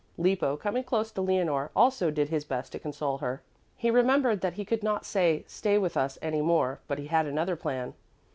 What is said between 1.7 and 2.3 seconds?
also did